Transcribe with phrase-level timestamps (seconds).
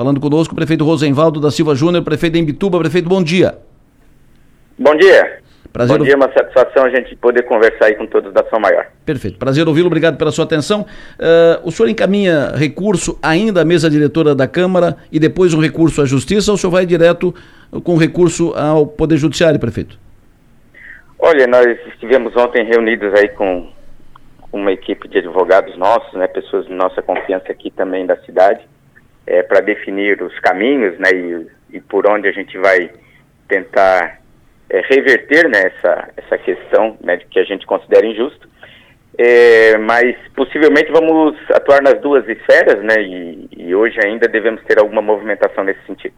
[0.00, 2.78] Falando conosco, o prefeito Rosenvaldo da Silva Júnior, prefeito em Bituba.
[2.78, 3.58] Prefeito, bom dia.
[4.78, 5.40] Bom dia.
[5.70, 8.86] Prazer Bom dia, uma satisfação a gente poder conversar aí com todos da São Maior.
[9.04, 10.86] Perfeito, prazer ouvi-lo, obrigado pela sua atenção.
[11.18, 16.00] Uh, o senhor encaminha recurso ainda à mesa diretora da Câmara e depois um recurso
[16.00, 17.34] à Justiça ou o senhor vai direto
[17.84, 19.98] com recurso ao Poder Judiciário, prefeito?
[21.18, 23.68] Olha, nós estivemos ontem reunidos aí com
[24.50, 28.69] uma equipe de advogados nossos, né, pessoas de nossa confiança aqui também da cidade,
[29.30, 32.90] é, para definir os caminhos né, e, e por onde a gente vai
[33.46, 34.18] tentar
[34.68, 38.50] é, reverter né, essa, essa questão né, que a gente considera injusto.
[39.16, 43.02] É, mas possivelmente vamos atuar nas duas esferas, né?
[43.02, 46.14] E, e, hoje ainda devemos ter alguma movimentação nesse sentido.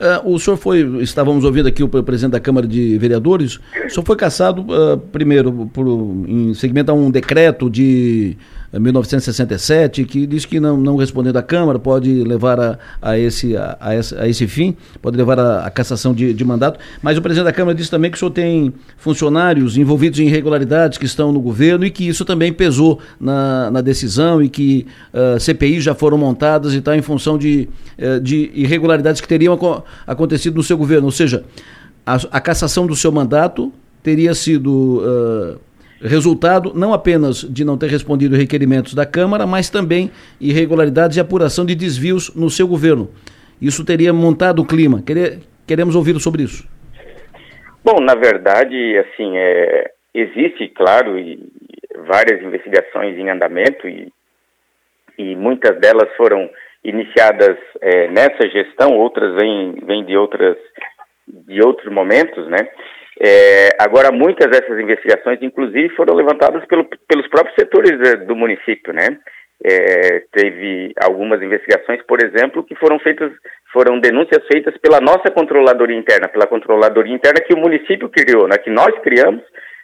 [0.00, 4.06] Uh, o senhor foi, estávamos ouvindo aqui o presidente da Câmara de Vereadores, o senhor
[4.06, 8.38] foi caçado uh, primeiro por, em seguimento a um decreto de
[8.78, 13.76] 1967, que diz que não, não respondendo à Câmara pode levar a, a, esse, a,
[13.80, 16.78] a, esse, a esse fim, pode levar a, a cassação de, de, mandato.
[17.02, 20.98] Mas o presidente da Câmara disse também que o senhor tem funcionários envolvidos em irregularidades
[20.98, 25.36] que estão no governo e que isso também pesou na, na decisão e que uh,
[25.36, 29.58] ah, CPI já foram montadas e está em função de, uh, de irregularidades que teriam
[30.06, 31.06] acontecido no seu governo.
[31.06, 31.44] Ou seja,
[32.06, 35.02] a, a cassação do seu mandato teria sido.
[35.02, 35.69] Uh,
[36.00, 41.64] resultado não apenas de não ter respondido requerimentos da Câmara, mas também irregularidades e apuração
[41.64, 43.10] de desvios no seu governo.
[43.60, 45.02] Isso teria montado o clima.
[45.66, 46.68] Queremos ouvir sobre isso.
[47.84, 51.16] Bom, na verdade, assim, é, existe, claro,
[52.06, 54.12] várias investigações em andamento e,
[55.18, 56.48] e muitas delas foram
[56.82, 60.56] iniciadas é, nessa gestão, outras vêm, vêm de outras
[61.46, 62.68] de outros momentos, né?
[63.22, 67.92] É, agora, muitas dessas investigações, inclusive, foram levantadas pelo, pelos próprios setores
[68.26, 69.18] do município, né?
[69.62, 73.30] É, teve algumas investigações, por exemplo, que foram feitas,
[73.70, 78.56] foram denúncias feitas pela nossa controladoria interna, pela controladoria interna que o município criou, né?
[78.56, 79.42] Que nós criamos,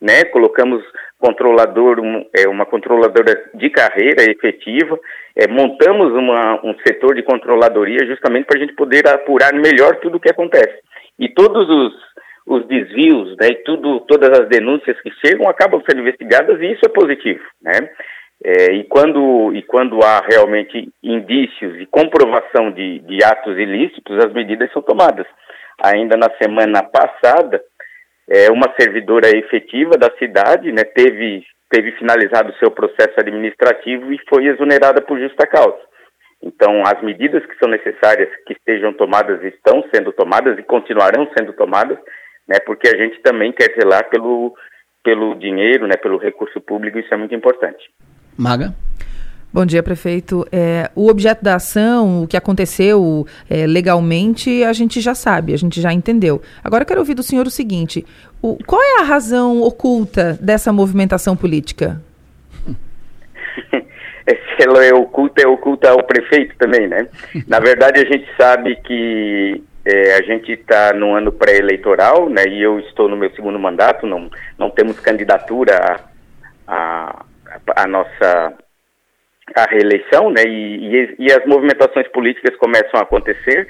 [0.00, 0.24] né?
[0.32, 0.82] Colocamos
[1.18, 4.98] controlador, um, é, uma controladora de carreira efetiva,
[5.36, 10.16] é, montamos uma, um setor de controladoria justamente para a gente poder apurar melhor tudo
[10.16, 10.78] o que acontece.
[11.18, 11.92] E todos os
[12.48, 16.80] os desvios, né, e tudo, todas as denúncias que chegam acabam sendo investigadas e isso
[16.84, 17.90] é positivo, né?
[18.42, 24.32] É, e, quando, e quando há realmente indícios e comprovação de, de atos ilícitos, as
[24.32, 25.26] medidas são tomadas.
[25.82, 27.60] Ainda na semana passada,
[28.28, 34.20] é, uma servidora efetiva da cidade né, teve, teve finalizado o seu processo administrativo e
[34.28, 35.88] foi exonerada por justa causa.
[36.40, 41.52] Então, as medidas que são necessárias que estejam tomadas estão sendo tomadas e continuarão sendo
[41.54, 41.98] tomadas
[42.48, 42.58] né?
[42.60, 44.54] Porque a gente também quer zelar pelo,
[45.04, 45.96] pelo dinheiro, né?
[45.96, 47.90] Pelo recurso público, isso é muito importante.
[48.36, 48.74] Maga?
[49.50, 50.46] Bom dia, prefeito.
[50.52, 55.56] É, o objeto da ação, o que aconteceu é, legalmente, a gente já sabe, a
[55.56, 56.42] gente já entendeu.
[56.62, 58.04] Agora eu quero ouvir do senhor o seguinte:
[58.42, 62.00] o, qual é a razão oculta dessa movimentação política?
[64.28, 67.08] Se ela é oculta, é oculta ao prefeito também, né?
[67.48, 72.62] Na verdade, a gente sabe que é, a gente está no ano pré-eleitoral, né, e
[72.62, 76.00] eu estou no meu segundo mandato, não, não temos candidatura
[76.66, 77.24] a,
[77.74, 78.52] a nossa
[79.56, 83.66] a reeleição, né, e, e, e, as movimentações políticas começam a acontecer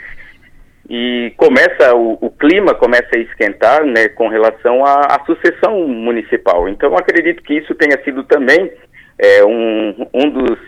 [0.91, 6.69] e começa o, o clima começa a esquentar, né, com relação à, à sucessão municipal.
[6.69, 8.73] Então, acredito que isso tenha sido também
[9.19, 10.59] é, um, um dos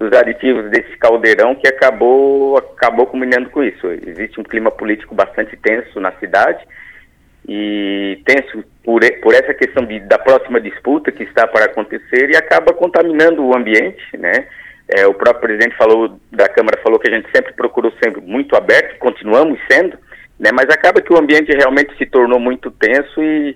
[0.00, 3.86] dos aditivos desse caldeirão que acabou acabou culminando com isso.
[3.86, 6.58] Existe um clima político bastante tenso na cidade
[7.46, 12.36] e tenso por, por essa questão de, da próxima disputa que está para acontecer e
[12.36, 14.46] acaba contaminando o ambiente, né?
[14.88, 18.56] É, o próprio presidente falou da Câmara falou que a gente sempre procurou sempre muito
[18.56, 19.98] aberto, continuamos sendo,
[20.38, 20.50] né?
[20.50, 23.54] Mas acaba que o ambiente realmente se tornou muito tenso e,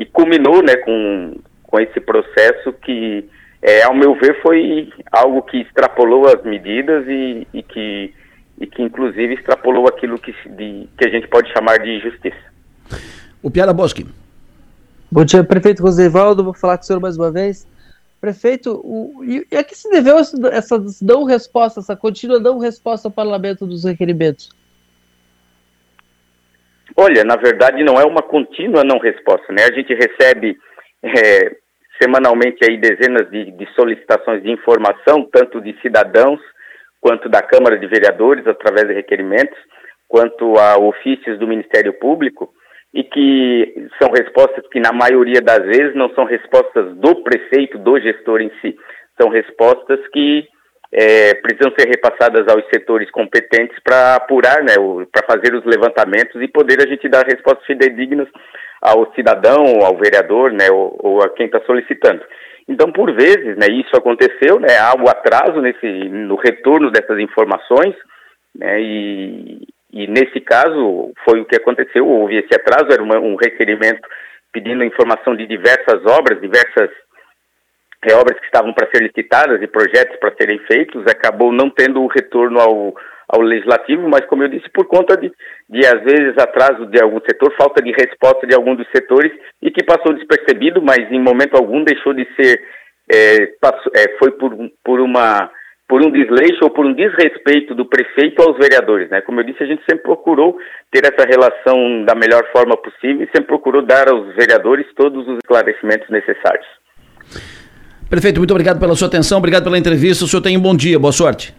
[0.00, 0.76] e culminou, né?
[0.78, 3.28] Com com esse processo que
[3.66, 8.14] é, ao meu ver, foi algo que extrapolou as medidas e, e que,
[8.60, 12.38] e que, inclusive, extrapolou aquilo que, de, que a gente pode chamar de injustiça.
[13.42, 14.06] O Piara Bosque.
[15.10, 16.44] Bom dia, prefeito Rosevaldo.
[16.44, 17.66] Vou falar com o senhor mais uma vez.
[18.20, 22.58] Prefeito, o, e, e a que se deveu essa, essa não resposta, essa contínua não
[22.58, 24.48] resposta ao parlamento dos requerimentos?
[26.96, 29.64] Olha, na verdade não é uma contínua não resposta, né?
[29.64, 30.56] A gente recebe
[31.02, 31.56] é,
[32.00, 36.40] semanalmente aí dezenas de, de solicitações de informação, tanto de cidadãos
[37.00, 39.58] quanto da Câmara de Vereadores, através de requerimentos,
[40.08, 42.52] quanto a ofícios do Ministério Público,
[42.94, 48.00] e que são respostas que, na maioria das vezes, não são respostas do prefeito, do
[48.00, 48.76] gestor em si,
[49.20, 50.46] são respostas que
[50.98, 54.72] é, precisam ser repassadas aos setores competentes para apurar, né,
[55.12, 58.26] para fazer os levantamentos e poder a gente dar respostas fidedignas
[58.80, 62.22] ao cidadão, ao vereador, né, ou, ou a quem está solicitando.
[62.66, 67.94] Então, por vezes, né, isso aconteceu, né, há o atraso nesse, no retorno dessas informações,
[68.54, 73.36] né, e, e nesse caso foi o que aconteceu, houve esse atraso, era uma, um
[73.36, 74.08] requerimento
[74.50, 76.88] pedindo informação de diversas obras, diversas
[78.06, 82.02] é, obras que estavam para ser licitadas e projetos para serem feitos, acabou não tendo
[82.02, 82.94] o retorno ao,
[83.28, 85.32] ao legislativo, mas como eu disse, por conta de,
[85.68, 89.70] de às vezes atraso de algum setor, falta de resposta de algum dos setores e
[89.70, 92.62] que passou despercebido, mas em momento algum deixou de ser,
[93.12, 94.54] é, passou, é, foi por,
[94.84, 95.50] por uma
[95.88, 99.20] por um desleixo ou por um desrespeito do prefeito aos vereadores, né?
[99.20, 100.58] Como eu disse, a gente sempre procurou
[100.90, 105.36] ter essa relação da melhor forma possível e sempre procurou dar aos vereadores todos os
[105.38, 106.66] esclarecimentos necessários.
[108.08, 110.24] Prefeito, muito obrigado pela sua atenção, obrigado pela entrevista.
[110.24, 111.52] O senhor tem um bom dia, boa sorte.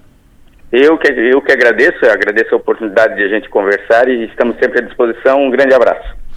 [0.71, 4.79] Eu que, eu que agradeço, agradeço a oportunidade de a gente conversar e estamos sempre
[4.79, 5.43] à disposição.
[5.43, 6.17] Um grande abraço.